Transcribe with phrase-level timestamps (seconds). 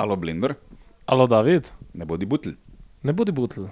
[0.00, 0.54] Alo, Blender,
[1.06, 2.50] Alo, David, ne bodi butl.
[3.02, 3.66] ne bodi butl.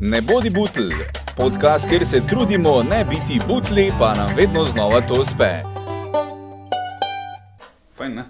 [0.00, 0.90] Ne bodi butl,
[1.36, 5.62] podcast, kjer se trudimo ne biti butli, pa nam vedno znova to uspe.
[7.96, 8.24] Fajn, ne?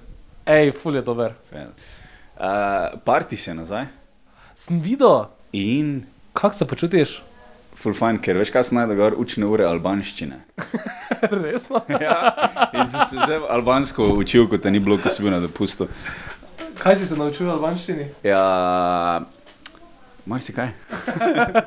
[0.46, 1.34] Ej, ful je dober.
[1.50, 1.66] Fajn.
[2.34, 3.84] Uh, parti se nazaj
[4.54, 7.22] Sem videl, in kako se počutiš?
[7.74, 10.36] full fajn, ker veš, kaj sem najdel, gor učne ure albanščine.
[11.42, 11.80] Resno?
[11.90, 12.14] ja,
[12.72, 15.88] in sem se zdaj albansko učil, kot te ni bilo, ko si bil na dopustu.
[16.78, 18.06] Kaj si se naučil v albanščini?
[18.26, 19.24] Ja,
[20.26, 20.72] marsikaj.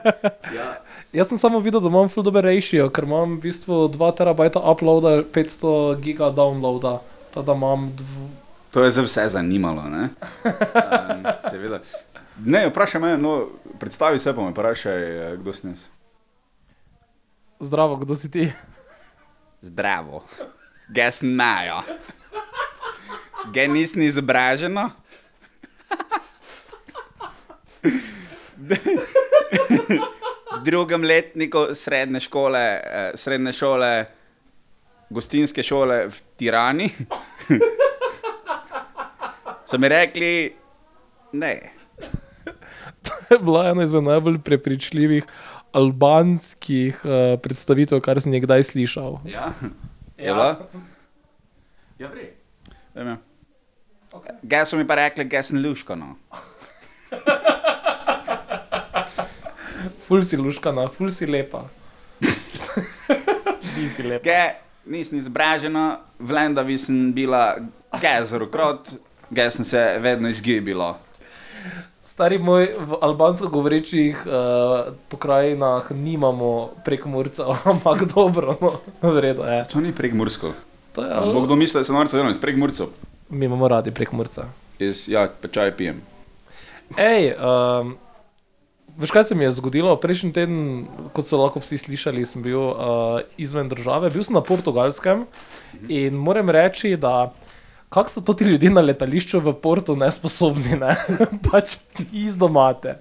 [1.17, 4.59] Jaz sem samo videl, da imam ful dober ratio, ker imam v bistvu 2 terabajta
[4.59, 6.99] uploada, 500 giga downloada.
[7.33, 8.27] Tada imam dv...
[8.75, 10.09] To je za vse zanimalo, ne?
[10.43, 11.79] Um, seveda.
[12.45, 13.47] Ne, vprašaj me, no,
[13.79, 15.87] predstavi se pa me, vprašaj, eh, kdo si jaz.
[17.59, 18.51] Zdravo, kdo si ti?
[19.61, 20.23] Zdravo.
[20.93, 21.81] Ges najo.
[23.53, 24.89] Ge nisem izobraženo.
[30.57, 33.91] V drugem letniku srednje šole, eh, srednje šole,
[35.09, 36.89] gostinske šole v Tirani,
[39.69, 40.55] so mi rekli,
[41.31, 41.53] ne.
[43.03, 45.23] To je bila ena izmed najbolj prepričljivih
[45.71, 49.19] albanskih uh, predstavitev, kar sem jih kdaj slišal.
[49.29, 49.53] Ja,
[50.17, 50.51] je bila?
[51.99, 52.31] Ja, vri.
[54.25, 54.33] Ja.
[54.33, 54.49] Okay.
[54.49, 56.15] Gaj so mi pa rekli, gaj sem luško, no.
[60.07, 61.65] Ful si luškana, ful si lepa.
[63.77, 64.23] Nisi lepa.
[64.23, 64.47] Gaj
[64.87, 67.57] nisem izobražena, v Lendavi sem bila
[68.01, 68.93] gaj zarokrot,
[69.29, 70.95] gaj sem se vedno izgibila.
[72.07, 79.59] Stari moj, v albansko govorečih uh, pokrajinah nimamo prekomorcev, ampak dobro, no, v redu je.
[79.73, 80.53] To ni prekmursko.
[80.95, 82.95] To je Bo kdo mislil, da se norce delam iz prekmurcev?
[83.29, 84.41] Mi imamo radi prekomorce.
[84.79, 86.01] Jaz, ja, pa čaj pijem.
[86.95, 87.95] Hej, um,
[88.97, 89.95] veš kaj se mi je zgodilo?
[89.99, 90.61] Prejšnji teden,
[91.13, 95.25] kot so lahko vsi slišali, sem bil uh, izven države, bil sem na portugalskem
[95.89, 97.33] in moram reči, da
[97.89, 100.95] kako so to ti ljudje na letališču v Portu nesposobni, ne?
[101.49, 101.77] pač
[102.11, 102.97] izdomate.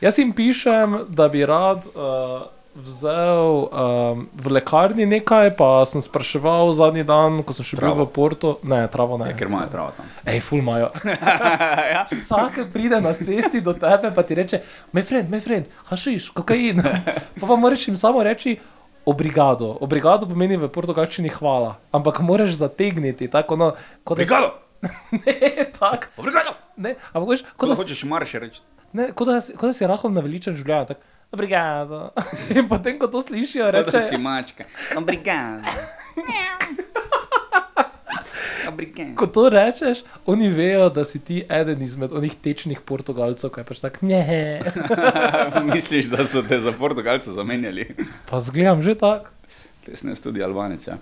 [0.00, 6.72] Jaz jim pišem, da bi rad uh, vzel um, v lekarni nekaj, pa sem spraševal
[6.72, 8.04] zadnji dan, ko sem še bil Travo.
[8.04, 8.50] v Portu.
[8.62, 9.30] Ne, travo ne.
[9.30, 10.06] Ja, ker imajo travo tam.
[10.24, 10.90] Ej, ful imajo.
[11.94, 12.04] ja.
[12.04, 14.60] Vsak pride na cesti do tebe in ti reče:
[14.92, 16.82] Moj friend, moj friend, hašiš, kokain.
[17.36, 18.58] Pa pa moraš jim samo reči.
[19.04, 19.78] Obrigado.
[19.80, 23.68] Obrigado pomeni v portugalščini hvala, ampak moraš zategniti tako, no,
[24.02, 24.48] kot da si- Obrigado!
[25.16, 25.34] Ne,
[25.72, 26.10] tako.
[26.18, 26.52] Obrigado!
[26.76, 28.60] Ne, ampak veš, Ko kot da, si- hočeš marše reči.
[28.92, 30.90] ne, kot da, kot da si rahlo naveličen življenja.
[30.90, 31.00] tako,
[31.36, 32.10] Obrigado.
[32.56, 34.64] In potem, ko to slišijo, Kot da si mačka.
[34.96, 35.68] Obrigado.
[38.68, 39.14] Obrigado.
[39.14, 43.64] Ko to rečeš, oni vejo, da si ti eden izmed onih tečnih portugalcev, ki je
[43.68, 44.64] pač tako, ne.
[45.74, 47.94] Misliš, da so te za Portugalce zamenjali?
[48.30, 49.28] Pa zgledam že tako.
[49.84, 50.88] Tesne tudi Albanec.
[50.88, 50.96] Ja.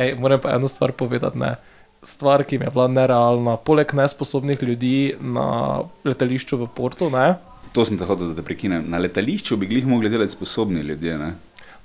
[0.00, 1.38] Ej, moram pa eno stvar povedati.
[1.38, 1.56] Ne.
[2.04, 7.34] Stvar, ki mi je bila nerealna, poleg nesposobnih ljudi na letališču v Portu, ne,
[7.74, 8.84] To sem te hotel, da te prekinem.
[8.86, 11.18] Na letališču bi glih mogli delati sposobni ljudje.
[11.18, 11.32] Ne?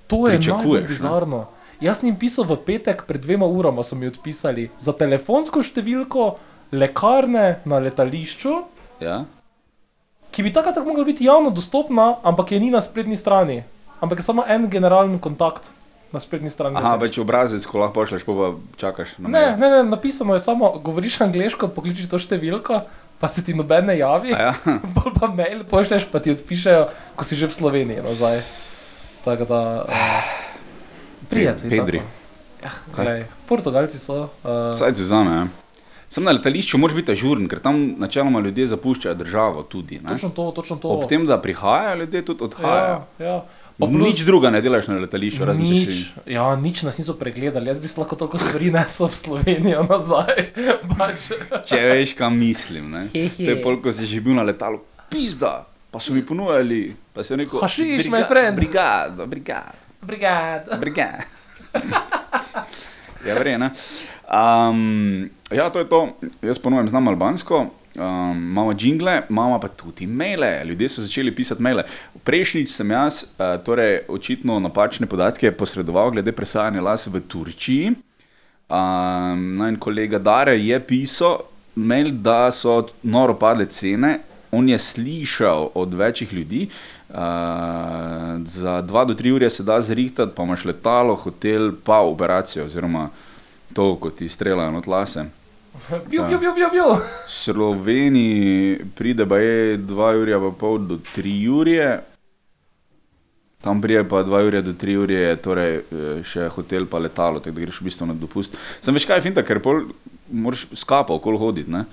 [0.10, 0.88] to je najbolj ne?
[0.88, 1.40] bizarno.
[1.82, 6.26] Jaz sem jim pisal v petek, pred dvema urama so mi odpisali za telefonsko številko
[6.76, 8.54] lekarne na letališču,
[9.02, 9.24] Ja?
[10.32, 13.64] ki bi takrat mogla biti javno dostopna, ampak je ni na spletni strani.
[14.02, 15.72] Ampak je samo en generalni kontakt
[16.12, 16.78] na spletni strani.
[16.80, 20.42] Aha, več obrazec, ko lahko pošleš, pa, pa čakaš na Ne, ne, ne, napisano je
[20.44, 22.82] samo, govoriš angliško, pokliči to številko,
[23.22, 24.34] pa se ti noben ne javi.
[24.34, 24.54] A Ja?
[24.96, 28.42] Bolj pa mail pošleš, pa ti odpišejo, ko si že v Sloveniji nazaj.
[29.26, 29.62] Tako da.
[29.86, 30.36] Uh,
[31.30, 31.70] Prijatelji.
[31.70, 32.02] Pedri.
[32.64, 34.28] Ja, glej, Portugalci so.
[34.44, 35.36] Uh, Saj ti vzame.
[35.36, 35.48] Ja.
[36.10, 40.00] Sem na letališču, moraš biti ažuren, ker tam načeloma ljudje zapuščajo državo tudi.
[40.02, 40.10] Ne?
[40.10, 40.90] točno to, točno to.
[40.90, 43.02] Ob tem, da prihajajo ljudje, tudi odhajajo.
[43.20, 43.36] ja, ja.
[43.80, 45.80] Pa nič drugega ne delaš na letališču, razen če si.
[45.88, 46.00] nič,
[46.36, 50.52] ja, nič nas niso pregledali, jaz bi lahko toliko stvari nesel v Slovenijo nazaj.
[51.00, 51.30] Pač.
[51.64, 52.92] Če veš, kam mislim.
[52.92, 53.04] Ne?
[53.14, 53.40] Hehe.
[53.40, 55.64] To je pol, ko si že bil na letalu, pizda,
[55.96, 58.60] pa so mi ponujali, pa si rekel, Hašiš, my friend.
[58.60, 60.76] Brigado, brigado, Brigada.
[60.76, 61.24] brigado.
[63.28, 63.72] ja, verjene.
[64.28, 66.20] Um, ja, to je to.
[66.44, 67.72] Jaz ponovim, znam albansko.
[67.96, 68.04] Um,
[68.38, 70.66] imamo jingle, imamo pa tudi maile.
[70.66, 71.84] Ljudje so začeli pisati maile.
[72.24, 77.96] Prejšnjič sem jaz, uh, torej očitno napačne podatke posredoval glede presajanja las v Turčiji.
[78.70, 81.40] Um, no in kolega Dare je pisal,
[81.76, 84.20] mail, da so noro padle cene.
[84.52, 86.70] On je slišal od večjih ljudi,
[87.10, 87.16] uh,
[88.46, 93.10] za dva do tri ure se da zrihtati, pa imaš letalo, hotel, pa operacijo, oziroma
[93.74, 95.26] to, ko ti streljajo na tlase.
[96.10, 96.96] Bil, bil, bil, bil, bil.
[97.28, 102.00] Sloveniji pride pa je 2 ure pa pol do 3 ure.
[103.62, 107.40] Tam prije pa 2 ure do 3 ure, je torej eh, še hotel pa letalo,
[107.44, 108.56] tako da greš v bistvu na dopust.
[108.82, 109.84] Sem veš kaj finta, ker pol
[110.32, 111.86] moraš s kapo okoli hoditi, ne?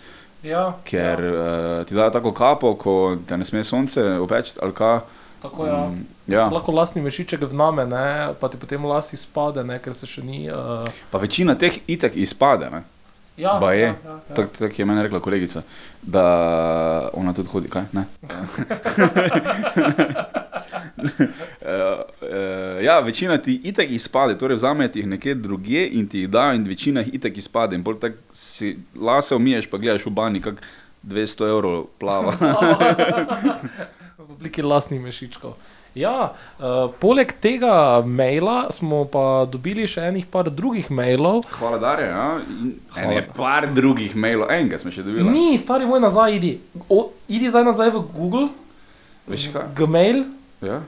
[0.46, 1.30] Ja, ker ja.
[1.32, 5.00] uh, ti dajo tako kapo, ko te ne sme sonce opeči ali kaj.
[5.42, 5.80] Tako ja.
[5.90, 6.48] Mm, Ja.
[6.50, 10.48] Lahko lastni mešiček vname, ne, pa ti potem lasi spade, ne, ker se še ni.
[10.50, 10.82] Uh,
[11.12, 12.80] Pa večina teh itek izpade, ne?
[13.36, 13.80] Ja, Ba je.
[13.80, 14.34] ja, ja, ja.
[14.34, 15.62] Tako tak je meni rekla kolegica,
[16.02, 16.24] da
[17.12, 17.84] ona tudi hodi, kaj?
[17.92, 18.04] Ne?
[18.22, 18.30] uh,
[22.22, 26.30] uh, ja, večina ti itek izpade, torej vzame ti jih nekje drugje in ti jih
[26.30, 27.76] da, in večina jih itek izpade.
[27.76, 30.62] In pol tako si lase umiješ, pa gledaš v bani, kak
[31.02, 32.34] 200 evrov plava.
[34.18, 35.54] v obliki lastnih mešičkov.
[35.96, 41.46] Ja, uh, poleg tega maila smo pa dobili še enih par drugih mailov.
[41.56, 42.10] Hvala, Darja.
[42.10, 42.26] Ja?
[42.92, 43.06] Hvala.
[43.06, 45.24] ene par drugih mailov, enega smo še dobili.
[45.32, 46.52] Ni, stari moj, nazaj, idi.
[46.92, 48.50] O, idi zdaj nazaj v Google,
[49.26, 49.72] Veš kaj?
[49.74, 50.22] Gmail.
[50.62, 50.82] Ja.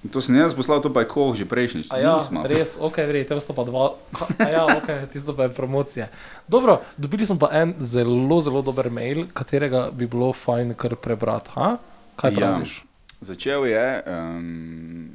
[0.00, 1.90] In To sem jaz poslal, to pa je koh že prejšnjič.
[1.92, 2.44] A ja, Nismo.
[2.48, 3.90] res, ok, verjete, te sta pa dva.
[4.40, 6.08] A ja, ok, tisto pa je promocija.
[6.48, 11.52] Dobro, dobili smo pa en zelo, zelo dober mail, katerega bi bilo fajn kar prebrati.
[11.56, 11.74] Ha?
[12.16, 12.54] Kaj Ja.
[13.20, 15.10] Začel je, um,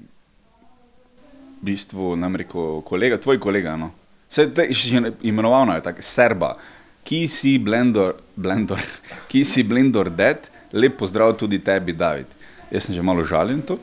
[1.62, 3.74] v bistvu, nam rekel, kolega, tvoj kolega.
[3.78, 3.90] No.
[4.30, 6.56] Se te že imenovano je tako, Serba,
[7.04, 8.82] ki si blendor, blendor,
[9.30, 12.30] ki si blendor dead, lep pozdrav tudi tebi, David.
[12.70, 13.78] Jaz sem že malo žaljen to.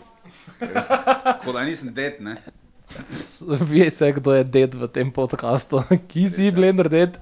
[1.43, 2.39] Kot da nisem dead, ne.
[3.71, 7.19] Ve se, kdo je ded v tem podkastu, ki si blender ded.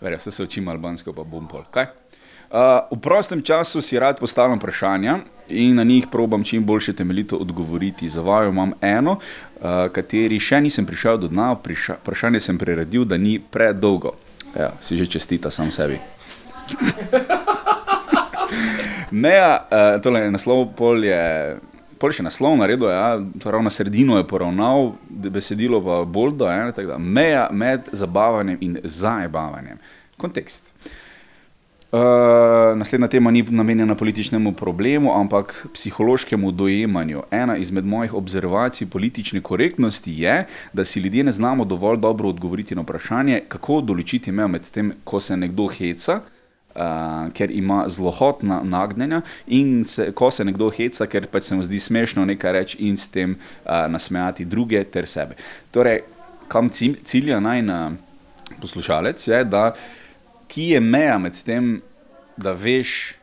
[0.00, 1.64] Verja, vse se učim albansko, pa bom pol.
[1.70, 1.86] Kaj?
[2.50, 2.56] Uh,
[2.90, 5.18] v prostem času si rad postavljam vprašanja
[5.48, 8.08] in na njih probam čim boljše temeljito odgovoriti.
[8.08, 9.20] Za vaju imam eno, uh,
[9.92, 14.16] kateri še nisem prišel do dna, priša, vprašanje sem preredil, da ni predolgo.
[14.58, 16.00] Ja, si že čestita sam sebi.
[19.22, 21.58] Meja, uh, tole je naslov, pol je.
[22.00, 26.72] Pol še naslov naredil, ja, ravno na sredino je poravnal, besedilo pa bolj do ene,
[26.72, 29.76] tako da meja med zabavanjem in zabavanjem.
[30.16, 30.70] Kontekst.
[31.90, 31.98] Uh,
[32.78, 37.22] naslednja tema ni namenjena političnemu problemu, ampak psihološkemu dojemanju.
[37.30, 42.74] Ena izmed mojih observacij politične korektnosti je, da si ljudje ne znamo dovolj dobro odgovoriti
[42.78, 46.20] na vprašanje, kako določiti mejo med tem, ko se nekdo heca,
[46.74, 51.64] uh, ker ima zlohotna nagnjenja, in se, ko se nekdo heca, ker pač se mu
[51.66, 55.38] zdi smešno nekaj reči in s tem uh, nasmejati druge ter sebe.
[55.70, 56.02] Torej,
[56.48, 57.80] kam cilj, cilja naj na
[58.60, 59.70] poslušalec je, da
[60.50, 61.78] ki je meja med tem,
[62.36, 63.14] da veš,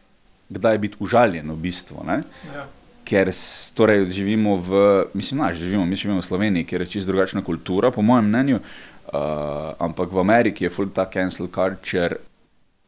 [0.50, 2.04] kdaj biti užaljen v bistvu.
[2.08, 2.22] Ne?
[2.54, 2.68] Ja.
[3.08, 3.32] Ker
[3.76, 4.84] torej, živimo v,
[5.16, 8.60] mislim, da živimo, mi živimo v Sloveniji, kjer je čisto drugačna kultura, po mojem mnenju,
[8.60, 12.27] uh, ampak v Ameriki je full ta cancel culture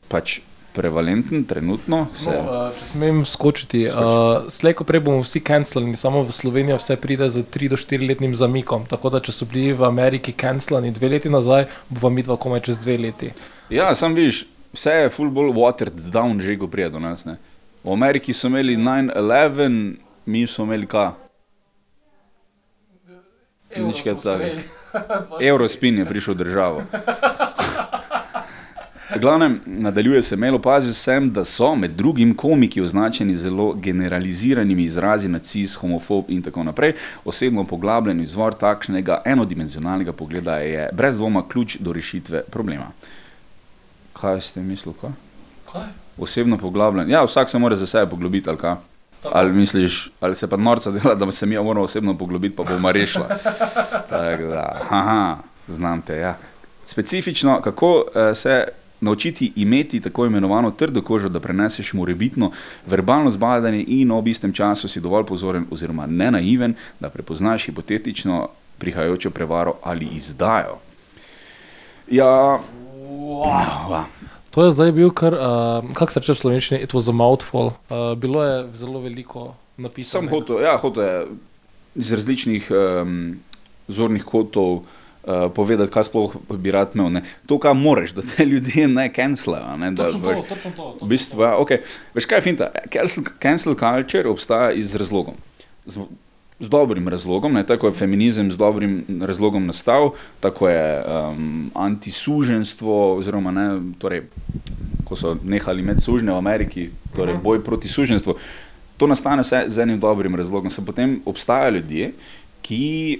[0.10, 0.40] pač
[0.74, 2.08] prevalenten trenutno.
[2.16, 6.36] Se, No, uh, če smem skočiti, uh, slej ko prej bomo vsi cancelani, samo v
[6.36, 8.86] Slovenijo vse pride z 3 do 4 letnim zamikom.
[8.90, 12.68] Tako da, če so bili v Ameriki cancelani dve leti nazaj, bo vam midva komaj
[12.70, 13.34] čez dve leti.
[13.74, 17.26] Ja, sam vidiš, vse je full bolj watered down, že ko prije do nas.
[17.26, 17.40] Ne?
[17.84, 19.98] V Ameriki so imeli 9-11,
[20.30, 21.12] mi smo imeli kaj.
[23.78, 24.62] Nič kaj takega.
[25.50, 26.82] Eurospin je prišel v državo.
[29.16, 34.84] V glavnem, nadaljuje se mail, opazil sem, da so med drugim komiki označeni zelo generaliziranimi
[34.84, 36.94] izrazi nacist, homofob in tako naprej.
[37.26, 42.92] Osebno poglabljen izvor takšnega enodimenzionalnega pogleda je brez dvoma ključ do rešitve problema.
[44.14, 44.96] Kaj ste mislili?
[45.02, 45.10] Kaj?
[45.72, 45.88] Kaj?
[46.18, 47.10] Osebno poglabljen.
[47.10, 48.76] Ja, vsak se mora za sebe poglobiti, ali kaj.
[49.32, 52.92] Ali misliš, ali se pa norca dela, da se mi moramo osebno poglobiti, pa bomo
[52.92, 53.26] rešili.
[54.10, 56.18] Tako da, aha, znam te.
[56.18, 56.38] Ja.
[56.86, 58.68] Specifično, kako eh, se
[59.02, 62.52] naučiti imeti tako imenovano trdo kožo, da preneseš morebitno
[62.86, 68.48] verbalno zbadanje in ob istem času si dovolj pozoren oziroma ne naiven, da prepoznaš hipotetično
[68.78, 70.78] prihajajočo prevaro ali izdajo.
[72.12, 72.60] Ja,
[73.10, 74.04] wow.
[74.50, 77.66] To je zdaj bil kar, uh, kako se reče v slovenščini, it was a mouthful.
[77.66, 80.26] Uh, bilo je zelo veliko napisano.
[80.26, 81.28] Sem hotel, ja, hotel je
[81.96, 83.38] iz različnih um,
[83.88, 84.82] zornih kotov
[85.24, 87.12] uh, povedati, kaj sploh bi rad imel.
[87.12, 87.22] Ne.
[87.46, 89.78] To, kar moraš, da te ljudje ne cancelajo.
[89.78, 90.98] Ne, da, Točno veš, to, točno to.
[91.02, 91.78] v bistvu, ja, okay.
[92.14, 92.72] Veš kaj je finta?
[92.94, 95.34] Cancel, cancel culture obstaja iz razlogom.
[95.86, 96.00] Z,
[96.60, 103.16] z dobrim razlogom, ne, tako je feminizem z dobrim razlogom nastal, tako je um, antisuženstvo,
[103.16, 104.26] oziroma ne, torej,
[105.06, 107.44] ko so nehali imeti sužnje v Ameriki, torej Mhm.
[107.44, 108.36] boj proti suženstvu.
[108.98, 110.70] To nastane vse z enim dobrim razlogom.
[110.70, 112.12] Se potem obstajajo ljudje,
[112.62, 113.20] ki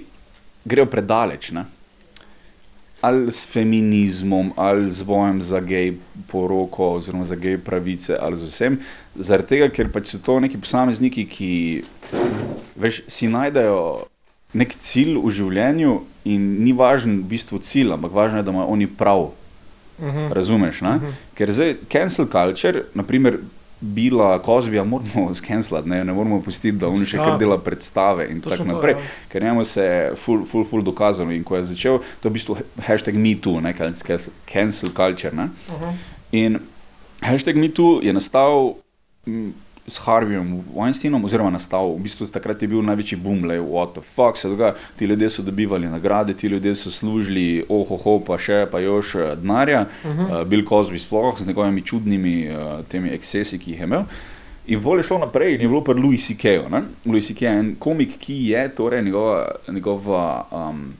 [0.64, 1.50] grejo predaleč.
[1.50, 1.64] Ne?
[3.00, 5.94] Ali s feminizmom, ali z bojem za gej
[6.28, 8.78] poroko, oziroma za gej pravice, ali z vsem.
[9.16, 11.50] Zaradi tega, ker pač so to neki posamezniki, ki
[12.76, 14.06] veš, si najdejo
[14.52, 18.66] nek cilj v življenju in ni važen v bistvu cilj, ampak važno je, da imajo
[18.66, 19.30] oni prav.
[20.00, 20.32] Uh -huh.
[20.32, 20.82] Razumeš?
[20.82, 21.06] Uh Mhm.
[21.06, 21.12] -huh.
[21.34, 23.38] Ker zdaj cancel culture, naprimer,
[23.80, 27.24] bila Kozbija, moramo skenslati, ne, ne moramo pustiti, da on še Ja.
[27.24, 28.92] kar dela predstave in tako to, naprej.
[28.94, 29.00] ja.
[29.28, 32.32] Ker njemu se je full, full, full dokazalo in ko je začel, to je v
[32.32, 32.56] bistvu
[32.86, 35.32] hashtag MeToo, ne cancel, cancel culture.
[35.36, 35.48] Ne.
[35.68, 35.94] Uh -huh.
[36.32, 36.58] In
[37.20, 38.74] hashtag MeToo je nastal
[39.86, 44.02] s Harveyjem Weinsteinom, oziroma nastal, v bistvu takrat je bil največji boom, le what the
[44.04, 44.74] fuck se dogaja.
[44.96, 49.36] Ti ljudje so dobivali nagrade, ti ljudje so služili, ohoho, pa še, pa još eh,
[49.36, 49.86] denarja.
[50.04, 50.40] Uh -huh.
[50.40, 54.02] uh, Bill Cosby sploh z njegovimi čudnimi uh, temi ekscesi, ki jih je imel.
[54.66, 56.60] In bolj je šlo naprej, in je bilo pri Louis C.K.
[57.06, 57.42] Louis C.K.
[57.42, 60.94] je en komik, ki je torej njegova, njegova, um,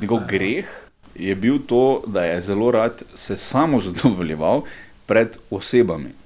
[0.00, 0.66] njegov greh
[1.14, 4.62] je bil to, da je zelo rad se samo zadovoljeval
[5.06, 6.19] pred osebami.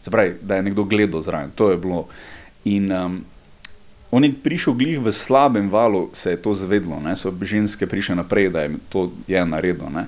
[0.00, 2.06] Se pravi, da je nekdo gledal zraven, to je bilo.
[2.64, 3.24] In um,
[4.10, 7.16] on je prišel glih v slabem valu, se je to zvedlo, ne?
[7.16, 9.90] so ženske prišle naprej, da je to je naredilo.
[9.90, 10.06] ne.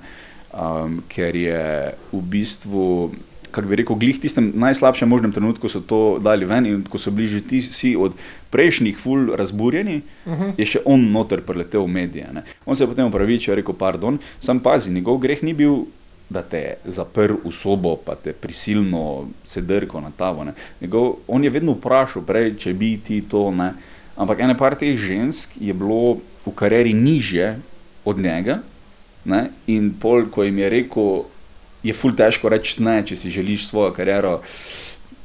[0.51, 3.15] Um, ker je v bistvu,
[3.51, 6.99] kako bi rekel, glih v tistem najslabšem možnem trenutku so to dali ven in ko
[6.99, 8.19] so bili že ti vsi od
[8.51, 10.53] prejšnjih ful razburjeni, uh -huh.
[10.59, 12.27] je še on noter preletel v medije.
[12.33, 12.43] Ne.
[12.67, 15.87] On se je potem upravičil, rekel, pardon, sam pazi, njegov greh ni bil
[16.31, 20.45] da te je zaprl v sobo, pa te prisilno sedrko na tavo.
[20.45, 20.53] ne.
[20.81, 23.51] Njegov, on je vedno vprašal, prej, če bi ti to.
[23.51, 23.73] Ne.
[24.17, 27.59] Ampak ena par teh žensk je bilo v karieri nižje
[28.05, 28.61] od njega.
[29.25, 29.51] Ne.
[29.67, 31.25] In pol, ko jim je rekel,
[31.83, 34.39] je ful težko reči ne, če si želiš svojo kariero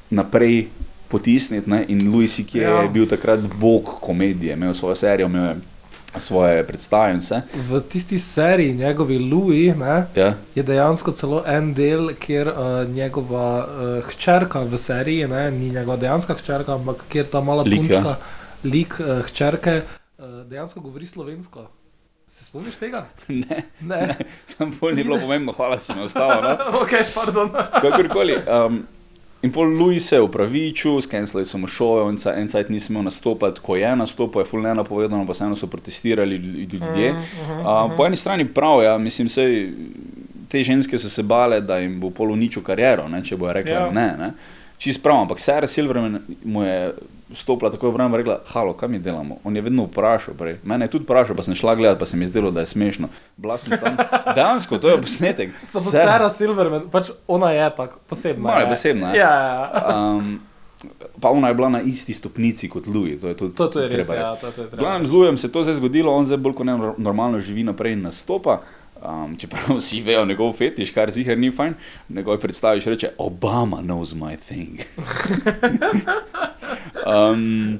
[0.09, 0.67] naprej
[1.07, 1.69] potisniti.
[1.69, 1.85] Ne.
[1.87, 2.65] In Louis C.K.
[2.65, 2.81] Ja.
[2.81, 5.55] je bil takrat bog komedije, imel svojo serijo, imel je
[6.17, 7.41] svoje predstave in vse.
[7.69, 10.33] V tisti seriji njegovi Louis ne, Ja.
[10.55, 15.97] je dejansko celo en del, kjer uh, njegova uh, hčerka v seriji, ne, ni njegova
[15.97, 18.01] dejanska hčerka, ampak kjer ta mala Lik, ja.
[18.01, 18.15] punčka,
[18.63, 19.81] lik uh, hčerke,
[20.17, 21.67] uh, dejansko govori slovensko.
[22.27, 23.05] Se spomniš tega?
[23.27, 23.63] Ne.
[23.81, 24.15] Ne.
[24.45, 26.41] Sam pol ni bilo pomembno, hvala, si me ostalo.
[26.41, 26.57] No?
[26.81, 27.49] ok, pardon.
[27.81, 28.35] Kakorkoli.
[28.47, 28.83] Um,
[29.45, 32.95] in pol Louis se je upravičil, skenslali so mu šove, on ca- en cajt nisem
[32.95, 37.11] imel nastopati, ko je nastopil, je fulno napovedano, pa vseeno so protestirali lju- ljudje.
[37.11, 39.69] Uh, po eni strani prav, ja, mislim, sej,
[40.47, 43.73] te ženske so se bale, da jim bo pol uničil kariero, ne, če bo rekla
[43.73, 43.79] Ja.
[43.81, 43.91] ja.
[43.91, 44.07] ne.
[44.19, 44.31] ne.
[44.77, 46.93] Čist prav, ampak Sarah Silverman mu je
[47.31, 49.37] stopila tako v bran in rekla: Halo, kaj mi delamo?
[49.43, 50.57] On je vedno vprašal, prej.
[50.63, 52.65] mene je tudi vprašal, pa sem šla gledat, pa se mi je zdelo, da je
[52.67, 53.07] smešno.
[53.37, 53.97] Bila sem tam,
[54.35, 55.49] dejansko, to je posnetek.
[55.63, 58.43] Samo Sarah- Sarah Silverman, pač ona je tako posebna.
[58.43, 59.15] Malo je posebna, ja.
[59.15, 59.33] Ja,
[59.73, 59.99] ja.
[60.11, 60.39] Um,
[61.17, 63.87] pa ona je bila na isti stopnici kot Louis, to je tudi To, to je
[63.89, 64.77] res, ja, to, to je treba.
[64.77, 67.63] glavnem z Louisom se je to zdaj zgodilo, on zdaj bolj kot ne normalno živi
[67.63, 68.61] naprej in nastopa.
[68.97, 71.73] Um, čeprav vsi vejo njegov fetiš, kar ziger ni fajn,
[72.09, 74.79] njegov predstaviš reče: Obama knows my thing.
[77.05, 77.79] um,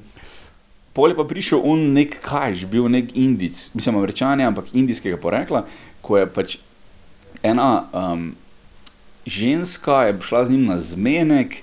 [0.95, 4.71] Pol je pa prišel un nek kaj, že bil nek indic, mislim, američan, je, ampak
[4.71, 5.65] indijskega porekla,
[5.99, 6.55] ko je pač
[7.43, 8.31] ena um,
[9.27, 11.57] ženska je šla z njim na zmenek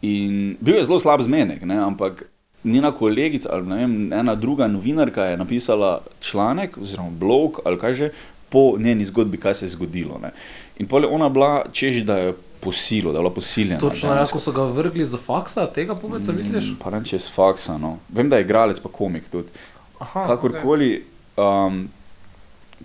[0.00, 2.24] in bil je zelo slab zmenek, ne, ampak
[2.64, 7.94] njena kolegica ali ne vem, ena druga novinarka je napisala članek oziroma blog ali kaj
[7.94, 8.10] že
[8.48, 10.18] po njeni zgodbi, kaj se je zgodilo.
[10.22, 10.30] Ne.
[10.78, 13.80] In pol je ona bila, češ da je posilo, da je bila posiljena.
[13.80, 14.38] Točno, ja, dejansko.
[14.38, 16.70] ko so ga vrgli za faksa, tega povedca, misliš?
[16.70, 17.78] Mm, Pa ne čez faksa.
[17.78, 17.96] No.
[18.08, 19.50] Vem, da je igralec, pa komik tudi.
[19.98, 20.92] Aha, Kakorkoli,
[21.36, 21.82] um,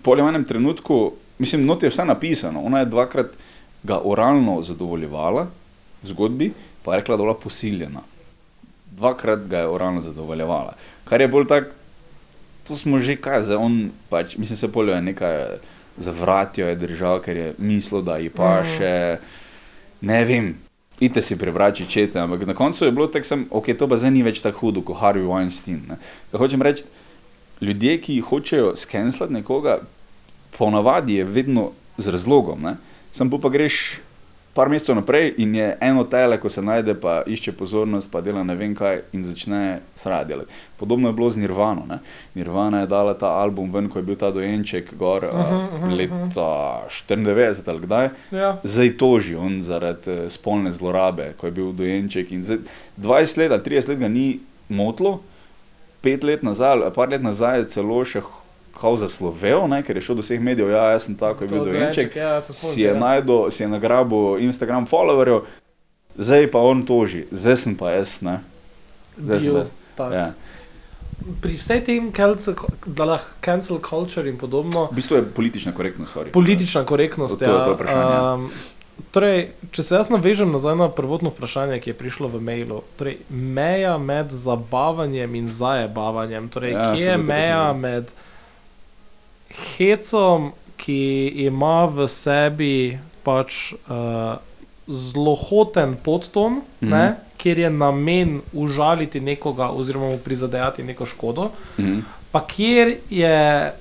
[0.02, 0.98] pol je v enem trenutku,
[1.38, 2.62] mislim, not je vse napisano.
[2.66, 3.38] Ona je dvakrat
[3.82, 5.46] ga oralno zadovoljevala
[6.02, 8.02] v zgodbi, pa je rekla, da je bila posiljena.
[8.98, 10.74] Dvakrat ga je oralno zadovoljevala.
[11.04, 11.70] Kar je bolj tako,
[12.68, 15.58] to smo že kaj, zdaj on pač, mislim, se poljo je nekaj
[15.98, 19.18] zavratjo je držal, ker je mislil, da ji pa še,
[20.00, 20.54] ne vem.
[21.00, 24.10] Idite si prebrati čete, ampak na koncu je bilo tako, sem, ok, to pa zdaj
[24.10, 25.84] ni več tako hudo kot Harvey Weinstein.
[25.86, 25.98] Ne.
[26.32, 26.88] Kaj hočem reči,
[27.62, 29.78] ljudje, ki hočejo skenslati nekoga,
[30.58, 32.62] ponavadi je vedno z razlogom.
[32.62, 32.76] Ne?
[33.12, 34.00] Sam pa greš
[34.58, 38.42] par mesecev naprej in je eno tele, ko se najde, pa išče pozornost, pa dela
[38.42, 39.60] ne vem kaj in začne
[39.94, 40.50] sradi delati.
[40.80, 41.84] Podobno je bilo z Nirvano.
[41.86, 42.00] Ne?
[42.34, 45.84] Nirvana je dala ta album ven, ko je bil ta dojenček gor uh -huh, uh
[45.84, 48.08] -huh, leta 94 ali kdaj.
[48.30, 48.56] Ja.
[48.62, 52.32] Zdaj toži on zaradi eh, spolne zlorabe, ko je bil dojenček.
[52.32, 52.58] In zdaj
[52.96, 55.20] 20 let ali 30 let ga ni motlo,
[56.00, 58.22] pet let nazaj, par let nazaj je celo še
[58.80, 61.64] kao zaslovel, ne, ker je šel do vseh medijev, ja, jaz sem tako, je bil
[61.64, 62.16] dojenček.
[62.16, 65.42] ja, Si je, najdo, si je nagrabil Instagram followerjev,
[66.16, 68.20] zdaj pa on toži, zdaj sem pa jaz.
[68.20, 68.38] Ne.
[69.16, 69.62] Zdaj Bil
[69.94, 70.12] tak.
[70.12, 70.26] Ja.
[71.40, 72.54] pri vsej tem, cancel,
[73.40, 76.16] cancel culture in podobno, V bistvu je politična korektnost.
[76.16, 76.30] Sorry.
[76.30, 77.34] politična korektnost.
[77.34, 78.16] To- to je ja, vprašanje.
[78.34, 78.50] um,
[79.10, 79.38] torej,
[79.70, 83.98] če se jaz navežem nazaj na prvotno vprašanje, ki je prišlo v mailu, torej, meja
[83.98, 88.06] med zabavanjem in zabavanjem, torej, Ja, ja, kje je meja med
[89.50, 90.98] hecom, ki
[91.36, 94.36] ima v sebi pač uh,
[94.88, 96.86] zlohoten podton, mm Mhm.
[96.86, 96.98] -hmm.
[96.98, 101.98] ne, kjer je namen užaliti nekoga oziroma mu prizadejati neko škodo Mhm.
[102.32, 103.72] pa kjer je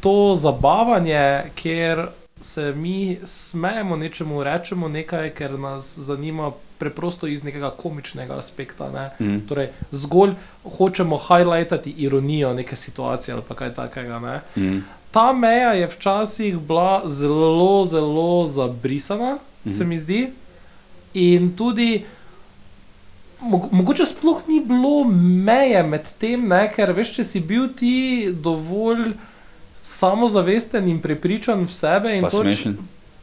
[0.00, 2.06] to zabavanje, kjer
[2.40, 8.90] se mi smejemo nečemu, rečemo nekaj, ker nas zanima preprosto iz nekega komičnega aspekta.
[8.90, 9.10] Ne?
[9.20, 9.38] Mhm.
[9.48, 10.30] Torej, zgolj
[10.78, 14.18] hočemo highlightati ironijo neke situacije ali kaj takega.
[14.18, 14.40] Ne?
[14.56, 14.78] Mhm.
[15.14, 19.70] Ta meja je včasih bila zelo, zelo zabrisana, -hmm.
[19.70, 20.32] se mi zdi.
[21.14, 22.02] In tudi,
[23.40, 25.04] mo mogoče sploh ni bilo
[25.44, 26.66] meje med tem, ne?
[26.68, 27.94] ker veš, če si bil ti
[28.32, 29.12] dovolj
[29.82, 32.16] samozavesten in prepričan v sebe.
[32.16, 32.76] in Pa to, če- smešen.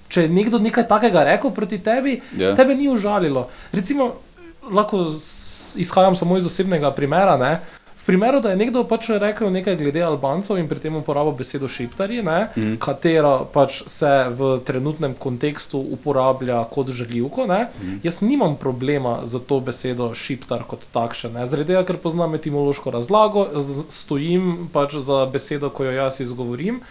[0.07, 2.55] Če je nekdo nekaj takega rekel proti tebi, Ja.
[2.55, 3.47] tebe ni užalilo.
[3.71, 4.13] Recimo,
[4.71, 5.11] lahko
[5.75, 7.37] izhajam samo iz osebnega primera.
[7.37, 7.59] Ne?
[8.11, 12.21] Primeru, da je nekdo pač rekel nekaj glede Albancev in pri tem uporabil besedo šiptarji,
[12.27, 12.75] ne, mm.
[12.83, 18.01] katero pač se v trenutnem kontekstu uporablja kot žaljivko, ne, mm.
[18.03, 21.33] jaz nimam problema za to besedo šiptar kot takšen.
[21.39, 21.47] ne.
[21.47, 23.47] Zaradi tega, ker poznam etimološko razlago,
[23.89, 26.81] stojim pač za besedo, ko jo jaz izgovorim.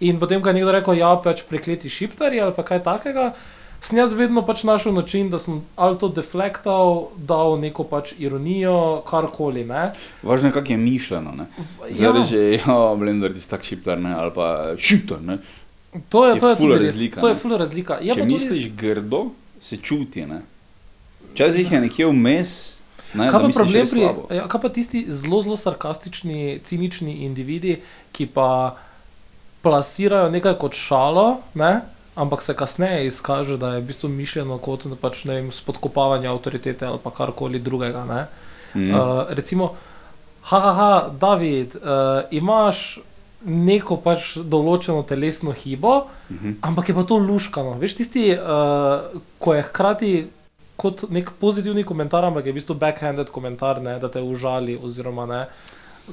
[0.00, 3.32] In potem, ko je nekdo rekel, ja, pač prekleti šiptarji ali pa kaj takega,
[3.80, 9.02] sem jaz vedno pač našel način, da sem ali to deflektal, dal neko pač ironijo,
[9.02, 9.64] karkoli.
[9.64, 9.92] Ne.
[10.22, 11.32] Važno je, kako je mišljeno.
[11.32, 11.46] ne.
[11.86, 11.94] Ja.
[11.94, 15.22] Zdaj reče, ja, blender ti tak šiptar, ne, ali pa šiptar.
[15.22, 15.38] Ne.
[16.08, 17.94] To je, Je to je ful razlika, To je ful razlika.
[17.94, 19.26] Je Če pa tudi- misliš grdo,
[19.60, 20.26] se čuti.
[20.26, 20.40] Ne.
[21.32, 22.74] Včasih je nekje vmes.
[23.14, 27.78] Ne, Kaj pa, problem pri, ja, kaj pa tisti zelo, zelo sarkastični, cinični individi,
[28.12, 28.76] ki pa
[29.62, 31.80] plasirajo nekaj kot šalo, ne?
[32.18, 36.86] Ampak se kasneje izkaže, da je v bistvu mišljeno kot pač, ne vem, spodkopavanje avtoritete
[36.86, 38.04] ali pa karkoli drugega.
[38.04, 38.24] Ne?
[38.74, 38.94] Mhm.
[38.94, 39.74] Uh, recimo,
[40.50, 40.90] haha, ha,
[41.20, 42.98] David, uh, imaš
[43.46, 46.58] neko pač določeno telesno hibo, Mhm.
[46.62, 47.78] ampak je pa to luškano.
[47.78, 50.12] Veš, tisti, uh, ko je hkrati
[50.76, 55.26] kot nek pozitivni komentar, ampak je v bistvu backhanded komentar, ne, da te užali oziroma
[55.26, 55.46] ne,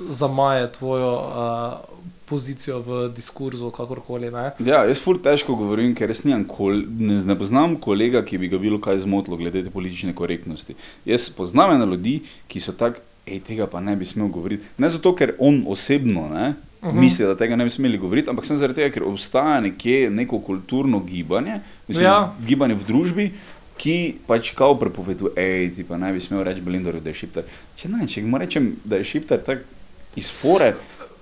[0.09, 4.31] zamaje tvojo uh, pozicijo v diskurzu, kakorkoli.
[4.31, 4.51] Ne.
[4.65, 8.49] Ja, jaz ful težko govorim, ker res nimam kol, ne, ne poznam kolega, ki bi
[8.49, 10.73] ga bilo kaj zmotilo glede te politične korektnosti.
[11.05, 12.15] Jaz poznam ene ljudi,
[12.47, 14.65] ki so tak, hej, tega pa ne bi smel govoriti.
[14.77, 16.55] Ne zato, ker on osebno ne, uh
[16.85, 16.97] Mhm.
[16.97, 17.01] -huh.
[17.01, 20.39] misli, da tega ne bi smeli govoriti, ampak sem zaradi tega, ker obstaja nekje neko
[20.39, 22.33] kulturno gibanje, mislim, Ja.
[22.47, 23.31] gibanje v družbi.
[23.77, 27.43] Ki pač kao prepoveduje, hej, ti pa ne bi smel reči Blenderju, da je šiptar.
[27.75, 29.61] Če ne, če mu rečem, da je šiptar, tako
[30.15, 30.73] iz fore,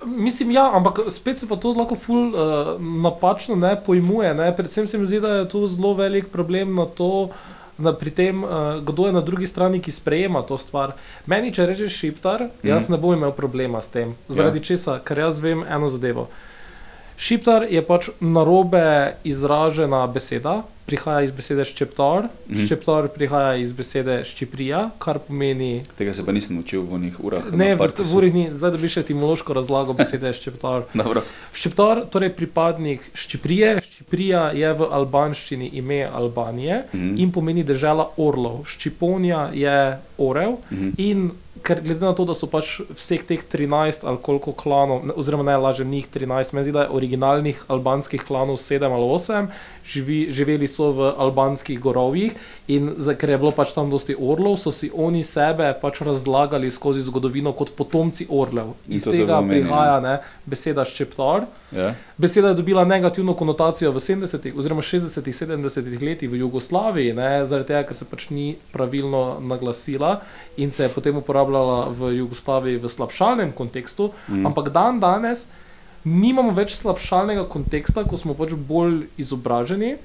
[0.05, 4.33] Mislim, ja, ampak spet se pa to lahko ful uh, napačno ne pojmuje.
[4.33, 4.55] Ne?
[4.55, 7.29] Predvsem se mi zdi, da je to zelo velik problem na to,
[7.77, 8.49] da pri tem, uh,
[8.83, 10.95] kdo je na drugi strani, ki sprejema to stvar.
[11.25, 14.15] Meni, če rečeš šiptar, jaz ne bom imel problema s tem.
[14.27, 14.63] Zaradi ja.
[14.73, 14.99] česa?
[14.99, 16.27] Ker jaz vem eno zadevo.
[17.17, 22.51] Šiptar je pač narobe izražena beseda, prihaja iz besede ščeptar, mm.
[22.51, 22.65] Mhm.
[22.65, 27.51] ščeptar prihaja iz besede ščiprija, kar pomeni tega se pa nisem naučil v njih urah.
[27.51, 27.87] Ne, v.
[28.03, 30.83] Vuri ni, zdaj dobiš etimološko razlago besede ščeptar.
[30.93, 31.23] Dobro.
[31.53, 37.15] Ščeptar, torej pripadnik Ščiprije, Ščiprija je v albanščini ime Albanije Mhm.
[37.17, 38.65] in pomeni država orlov.
[38.67, 39.77] Ščiponija je
[40.17, 40.89] orel Mhm.
[40.97, 41.31] in
[41.63, 45.55] ker glede na to, da so pač vseh teh 13 ali koliko klanov, oziroma ne
[45.57, 49.47] lažem, njih 13, meni zdi, da je originalnih albanskih klanov 7 ali 8,
[49.85, 52.35] živi, živeli so v albanskih gorovjih
[52.67, 56.71] in za, ker je bilo pač tam dosti orlov, so si oni sebe pač razlagali
[56.71, 58.75] skozi zgodovino kot potomci orlev.
[58.87, 61.47] In Iz tega prihaja ne, beseda ščeptar.
[61.73, 61.93] Ja.
[62.17, 67.71] Beseda je dobila negativno konotacijo v 70-ih oziroma 60-ih, 70-ih letih v Jugoslaviji, ne, zaradi
[67.71, 70.19] tega, ker se pač ni pravilno naglasila
[70.57, 74.45] in se je potem uporabljala v Jugoslaviji v slabšalnem kontekstu, mm.
[74.45, 75.47] ampak dan danes
[76.03, 79.95] nimamo več slabšalnega konteksta, ko smo pač bolj izobraženi.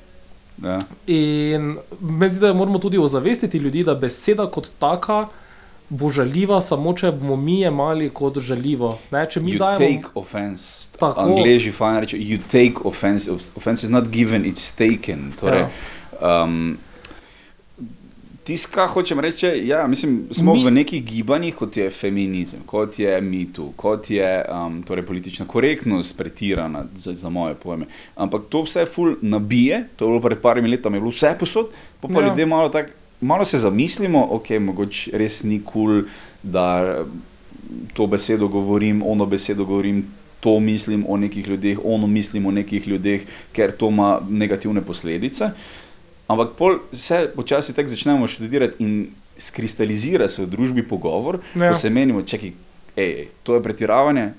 [0.63, 0.81] Ja.
[1.07, 5.27] In meni zdi, da moramo tudi ozavestiti ljudi, da beseda kot taka
[5.91, 8.99] bo žaljiva, samo če bomo mi jemali kot žaljivo.
[9.11, 9.79] Ne, če mi You dajemo.
[9.79, 10.89] take offense.
[10.99, 11.21] Tako.
[11.21, 13.31] Angliži fajn reče, you take offense.
[13.31, 15.33] Off- Offense is not given, it's taken.
[15.33, 15.65] Torej,
[16.21, 16.43] Ja.
[16.43, 16.77] um,
[18.45, 23.21] Tiska, hočem reči, ja, mislim, smo Mi- v nekih gibanjih, kot je feminizem, kot je
[23.21, 27.85] mitu, kot je um, torej politična korektnost, pretirana za, za moje pojme.
[28.17, 31.69] Ampak to vse ful nabije, to je bilo pred parimi leti, je bilo vse posod,
[32.01, 32.29] pa, pa Ja.
[32.29, 32.89] ljudje malo, tak,
[33.21, 36.03] malo se zamislimo, ok, mogoče res ni kul, cool,
[36.43, 37.05] da
[37.95, 40.05] to besedo govorim, ono besedo govorim,
[40.41, 43.21] to mislim o nekih ljudeh, ono mislim o nekih ljudeh,
[43.53, 45.51] ker to ima negativne posledice.
[46.29, 51.73] Ampak pol se počasi tako začnemo študirati in skristalizira se v družbi pogovor, Ja.
[51.73, 52.53] ko se menimo, čekaj,
[52.97, 54.33] ej, to je pretiravanje.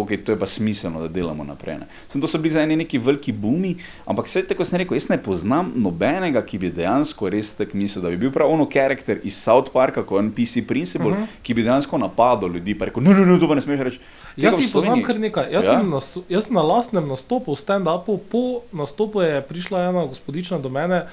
[0.00, 1.76] Ok, to je pa smiselno, da delamo naprej.
[1.76, 1.86] Ne.
[2.08, 5.08] Sem to so bili za ene neki veliki bumi, ampak vse tako sem rekel, jaz
[5.08, 9.20] ne poznam nobenega, ki bi dejansko res tako mislil, da bi bil prav ono karakter
[9.22, 11.22] iz South Parka, kot en PC Principle, uh Mhm.
[11.22, 11.42] -huh.
[11.42, 13.98] ki bi dejansko napadal ljudi, pa rekel, no, no, no, to pa ne smeš reči.
[14.30, 15.52] Tega Jaz jih poznam kar nekaj.
[15.52, 15.82] Jaz, Ja?
[15.82, 21.06] nas, jaz na lastnem nastopu, stand-upu, po nastopu je prišla ena gospodična do mene,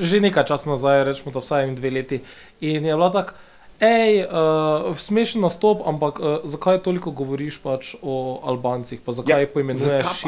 [0.00, 2.20] že nekaj časa nazaj, rečemo da vsaj dve leti.
[2.60, 3.32] In je bila tako,
[3.80, 9.40] hej, uh, smešen nastop, ampak uh, zakaj toliko govoriš pač o Albancih, pa zakaj Ja,
[9.40, 10.24] jih poimenuješ.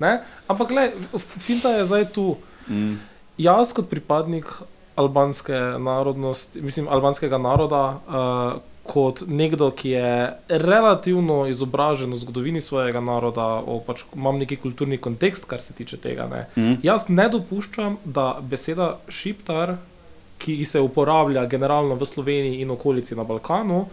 [0.00, 0.12] Ne?
[0.48, 2.36] Ampak le, finta je zdaj tu.
[2.68, 2.98] Mm.
[3.38, 4.50] Jaz kot pripadnik
[4.98, 10.12] albanske narodnosti, mislim, albanskega naroda, uh, kot nekdo, ki je
[10.48, 16.00] relativno izobražen v zgodovini svojega naroda, o, pač imam neki kulturni kontekst, kar se tiče
[16.00, 16.26] tega.
[16.32, 16.46] Ne.
[16.56, 16.78] Mm.
[16.82, 19.76] Jaz ne dopuščam, da beseda šiptar,
[20.38, 23.86] ki se uporablja generalno v Sloveniji in okolici na Balkanu,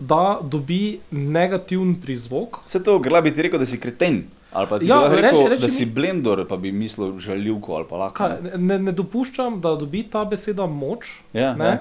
[0.00, 0.78] da dobi
[1.10, 2.60] negativen prizvok.
[2.64, 4.24] Vse to, gre bi ti rekel, da si kreten.
[4.52, 7.18] Ali pa ti Ja, bi rekel, reči- reči, reči da si blender, pa bi mislil
[7.18, 8.14] žaljivko ali pa lahko.
[8.16, 11.78] Kaj, ne, ne dopuščam, da dobi ta beseda moč Ja, ne, ja.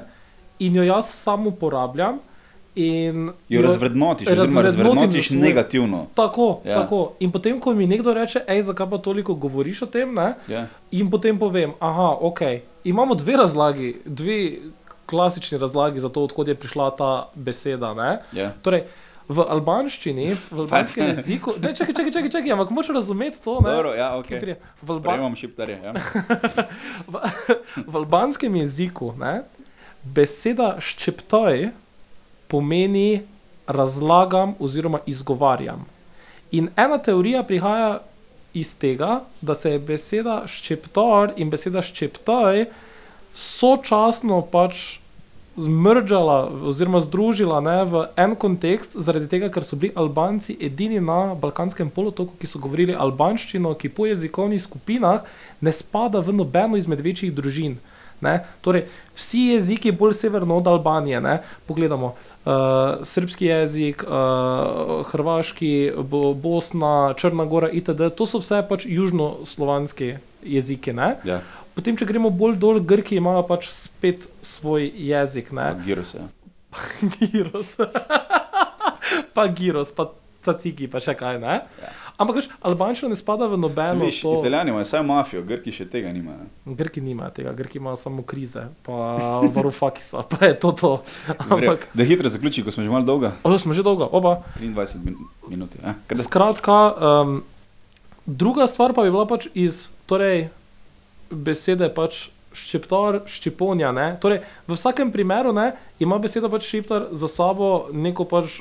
[0.59, 2.19] in jo jaz sam uporabljam.
[2.75, 6.07] In Jo razvrednotiš, oziroma razvrednotiš svoj- negativno.
[6.15, 6.73] Tako, ja.
[6.75, 7.11] tako.
[7.19, 10.65] In potem, ko mi nekdo reče, hej, zakaj pa toliko govoriš o tem, ne, Ja.
[10.91, 12.41] in potem povem, aha, ok,
[12.83, 14.57] imamo dve razlagi, dve
[15.05, 17.93] klasični razlagi za to, odkot je prišla ta beseda.
[17.93, 18.19] Ne.
[18.31, 18.51] Ja.
[18.61, 18.85] Torej,
[19.27, 23.59] v albanščini, v albanskem jeziku, ne, čakaj, čakaj, čakaj, čakaj, ampak moraš razumeti to.
[23.63, 24.41] Ne, Dobro, ja, ki ok.
[24.41, 24.57] prije.
[24.81, 25.79] V, Alba šiptarje.
[25.83, 25.93] Ja.
[27.13, 27.21] v,
[27.87, 29.43] v albanskem jeziku ne,
[30.03, 31.69] beseda ščeptoj
[32.51, 33.23] pomeni
[33.67, 35.85] razlagam oziroma izgovarjam.
[36.51, 38.01] In ena teorija prihaja
[38.53, 42.67] iz tega, da se je beseda ščeptor in beseda ščeptoj
[43.33, 44.99] sočasno pač
[45.57, 51.35] zmržala oziroma združila ne, v en kontekst, zaradi tega, ker so bili Albanci edini na
[51.37, 55.21] Balkanskem polotoku, ki so govorili albanščino, ki po jezikovnih skupinah
[55.61, 57.77] ne spada v nobeno izmed večjih družin.
[58.23, 58.37] Ne?
[58.65, 58.85] Torej,
[59.17, 61.37] vsi jeziki bolj severno od Albanije, ne?
[61.67, 62.53] pogledamo, uh,
[63.03, 70.95] srpski jezik, uh, hrvaški, bo, Bosna, Črna Gora itd., to so vse pač južnoslovanski jeziki.
[70.95, 71.15] Ne?
[71.27, 71.41] Ja.
[71.73, 75.73] Potem, če gremo bolj dol, Grki imajo pač spet svoj jezik, ne?
[75.85, 76.21] Giro se.
[76.21, 76.29] ja.
[77.31, 77.75] Giros.
[79.33, 80.11] pa Giros, pa
[80.43, 81.61] Caciki, pa še kaj, ne?
[81.79, 81.91] Ja.
[82.15, 84.33] Ampak veš, albanščina ne spada v nobeno Viš, to.
[84.37, 86.45] Italijani imajo vsaj mafijo, Grki še tega nimajo.
[86.67, 88.97] Grki nimajo tega, Grki imajo samo krize, pa
[89.55, 90.91] varufakisa, pa je to to.
[91.39, 91.87] Ampak...
[91.93, 93.33] Da hitro zaključi, ko smo že malo dolga.
[93.41, 94.43] ojo, smo že dolgo, oba.
[94.59, 95.73] 23 min minut.
[95.79, 95.95] Ja.
[96.05, 97.39] Kaj da- Skratka, um,
[98.25, 100.49] druga stvar pa bi bila pač iz torej,
[101.31, 103.89] besede pač ščeptar, ščiponja.
[103.89, 104.07] Ne?
[104.21, 108.59] Torej, v vsakem primeru ne, ima beseda pač ščeptar za sabo neko pač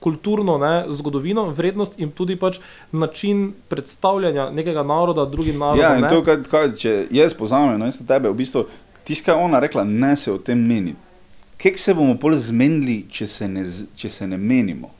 [0.00, 2.58] kulturno ne, zgodovino, vrednost in tudi pač
[2.92, 5.84] način predstavljanja nekega naroda drugim narodom.
[5.84, 8.66] Ja, in to, kaj, kaj, če jaz poznam, no, isto tebe, v bistvu,
[9.04, 10.94] tisto, kar je ona rekla, ne se o tem meni.
[11.62, 13.64] Kaj se bomo pol zmenili, če se ne,
[13.96, 14.90] če se ne menimo?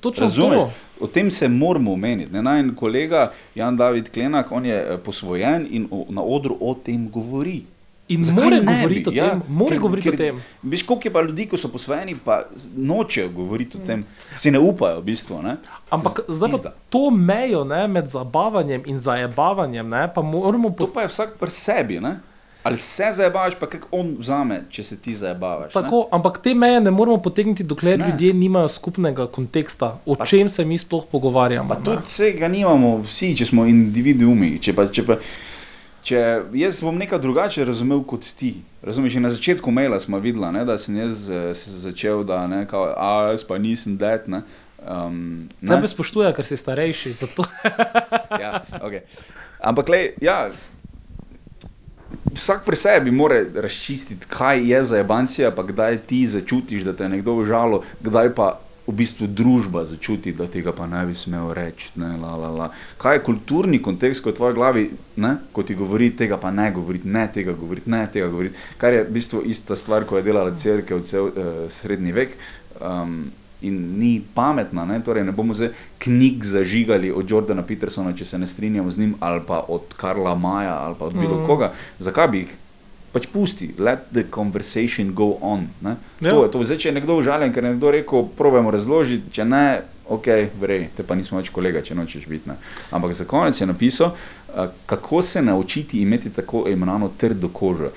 [0.00, 0.58] Točno Razumeš?
[0.58, 0.70] to.
[1.00, 2.32] O tem se moramo omeniti.
[2.32, 7.10] Naj kolega Jan David Klenak, on je eh, posvojen in o, na odru o tem
[7.10, 7.62] govori.
[8.08, 9.20] In ne govoriti bi?
[9.20, 10.36] o tem, more ker- govoriti ker- o tem.
[10.64, 12.44] Veš, koliko je pa ljudi, ki so posvojeni, pa
[12.76, 15.42] nočejo govoriti o tem, si ne upajo, v bistvu.
[15.42, 15.56] Ne?
[15.90, 20.86] Ampak Z- zdaj pa to mejo ne, med zabavanjem in zajebavanjem, ne, pa moramo To
[20.88, 22.00] pa je vsak pri sebi.
[22.00, 22.20] Ne?
[22.62, 25.72] Ali se zabavaš, pa kako on vzame, če se ti zabavaš.
[25.72, 28.04] Tako, ampak te meje ne moramo potegniti, dokler Ne.
[28.04, 28.10] ne.
[28.12, 31.68] ljudje nimajo skupnega konteksta, o pa, čem se mi sploh pogovarjamo.
[31.68, 31.84] Pa ne.
[31.84, 34.58] tudi vsega nimamo, vsi, če smo individuumi.
[34.58, 35.14] Če pa, če pa,
[36.06, 36.20] če
[36.54, 38.52] jaz bom nekaj drugače razumel kot ti.
[38.86, 42.44] Razumeš, že na začetku maila smo videli, ne, da sem jaz eh, se začel, da
[42.46, 44.28] ne, kao, a jaz pa nisem det.
[44.30, 44.44] Ne.
[44.86, 45.74] Um, ne.
[45.74, 47.16] Tebe spoštuje, ker si starejši.
[48.42, 49.02] Ja, okay.
[49.64, 50.50] Ampak, lej, ja,
[52.36, 57.04] vsak pri sebi mora razčistiti, kaj je za ebancija, pa kdaj ti začutiš, da te
[57.04, 61.50] je nekdo užalo, kdaj pa v bistvu družba začuti, da tega pa ne bi smel
[61.52, 61.90] reči.
[61.96, 62.68] Ne, la, la, la.
[62.98, 64.84] Kaj je kulturni kontekst, ko je v tvoji glavi,
[65.16, 68.54] ne, ko ti govori, tega pa ne govoriti, ne tega govoriti, ne tega govoriti.
[68.78, 71.32] Kar je v bistvu ista stvar, ko je delala crkva v cel uh,
[71.68, 72.38] srednji vek.
[72.80, 73.24] Um,
[73.62, 75.00] In ni pametna, ne?
[75.00, 79.14] torej ne bomo zdaj knjig zažigali od Jordana Petersona, če se ne strinjamo z njim,
[79.18, 81.46] ali pa od Karla Maja, ali pa od bilo Mhm.
[81.46, 81.72] koga.
[81.98, 82.52] Zakaj bi jih
[83.16, 85.68] pač pusti, let the conversation go on.
[85.80, 85.96] Ne?
[86.20, 86.34] Ja.
[86.34, 89.46] To, je to, zdaj, če je nekdo užaljen, ker je nekdo rekel, probajmo razložiti, če
[89.48, 89.62] ne,
[90.12, 90.28] ok,
[90.60, 92.50] vrej, te pa nismo več kolega, če nočeš biti.
[92.52, 92.58] Ne?
[92.92, 97.88] Ampak za konec je napisal, uh, kako se naučiti imeti tako imenovano trdo kožo.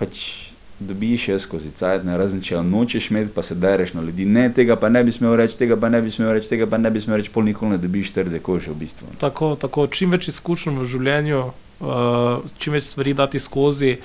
[0.00, 0.43] Pač,
[0.84, 4.24] Dobiš jo skozi cajt, ne razen če jo nočeš imeti, pa se dereš na ljudi.
[4.24, 6.78] Ne, tega pa ne bi smel reči, tega pa ne bi smel reči, tega pa
[6.78, 9.08] ne bi smel reči, pol nikoli ne dobiš trde kože v bistvu.
[9.20, 11.40] Tako, tako čim več izkušenj v življenju,
[11.80, 13.96] uh, čim več stvari dati skozi.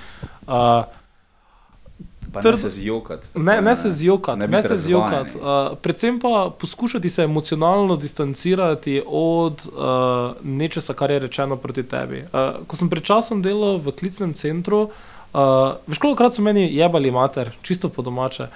[0.47, 0.85] Uh,
[2.29, 3.27] Pa Trd- ne se zjokati.
[3.33, 5.37] tako, Ne, ne se zjokati, Ne ne se zjokati.
[5.37, 12.19] Uh, predvsem pa poskušati se emocionalno distancirati od uh, nečesa, kar je rečeno proti tebi.
[12.29, 15.18] Uh, ko sem pred časom delal v klicnem centru, uh,
[15.87, 18.47] veš, kolikokrat so meni jebali mater, čisto po domače.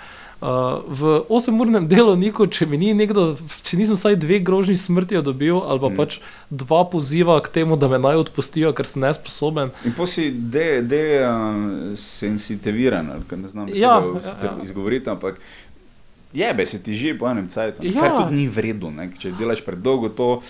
[0.44, 5.56] Uh, v 8-urnem delovniku, če mi ni nekdo, če nisem vsaj dve grožnji smrti dobil,
[5.56, 5.96] ali pa Mm.
[5.96, 6.20] pač
[6.52, 9.72] dva poziva k temu, da me naj odpustijo, ker sem nesposoben.
[9.88, 14.52] In pa si desensitiviran, de, uh, ali ne znam Ja, ja, ja, ja, ja.
[14.64, 15.40] izgovoriti, ampak
[16.34, 17.94] jebe se ti že po enem cajtu, Ja.
[17.96, 18.90] kar tudi ni vredno.
[19.14, 20.42] Če delaš predolgo, to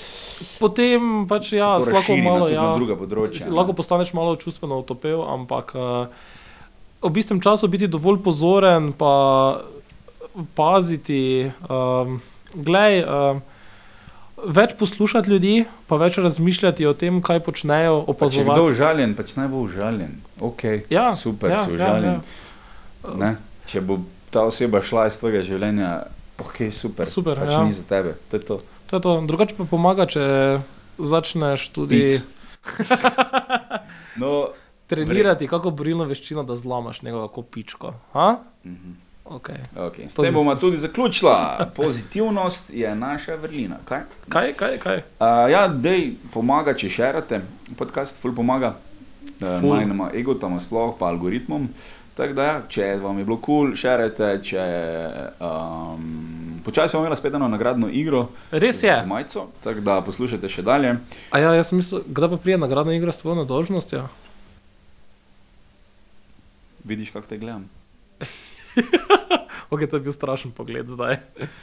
[0.58, 3.50] Potem pač ja, lahko na, malo tudi ja, na druga področja.
[3.50, 6.08] Lahko postaneš malo čustveno utopil, ampak uh,
[7.02, 9.60] ob istem času biti dovolj pozoren, pa
[10.54, 11.52] paziti.
[11.70, 12.22] Um,
[12.56, 13.42] glej, um,
[14.46, 15.54] več poslušati ljudi,
[15.88, 18.72] pa več razmišljati o tem, kaj počnejo, Pa če je kdo opazovati.
[18.72, 20.14] užaljen, pač naj bo užaljen.
[20.40, 22.18] Okay, Ja, super, ja, si ja, užaljen.
[23.04, 23.14] ja.
[23.16, 23.36] Ne?
[23.66, 24.00] Če bo
[24.34, 25.92] ta oseba šla iz tvojega življenja,
[26.42, 27.62] ok, super, Super, pač ja.
[27.68, 28.16] ni za tebe.
[28.32, 28.58] To je to.
[28.90, 29.14] To je to.
[29.30, 30.26] Drugače pa pomaga, če
[30.98, 32.04] začneš tudi.
[34.14, 34.54] No,
[34.86, 37.96] trenirati kako borilno veščino, da zlamaš njegovo kopičko.
[38.14, 38.28] Ha?
[38.62, 39.00] mhm.
[39.26, 39.56] Okay.
[39.76, 40.06] Okay.
[40.06, 41.72] S tem bomo tudi zaključila.
[41.76, 43.78] Pozitivnost je naša vrlina.
[43.86, 44.02] Kaj?
[44.30, 44.98] Kaj, kaj, kaj?
[44.98, 47.40] Uh, ja, dej, pomaga, če šerate,
[47.80, 48.76] podcast ful pomaga.
[49.40, 49.72] Uh, Ful.
[49.72, 51.70] Majnima egotama, sploh pa algoritmom.
[52.14, 54.64] Tako da, ja, če vam je bilo kul, cool, šerajte, če
[55.42, 58.94] um, počasi bomo imeli spet eno nagradno igro Res je.
[59.02, 60.94] z majico, tako da poslušajte še dalje.
[61.34, 64.06] A ja, jaz sem mislil, kdaj pa prije nagradna igra s tvojo nedolžnostjo?
[66.84, 67.66] Vidiš, kako te gledam.
[69.74, 71.18] Ok, to je bil strašen pogled zdaj.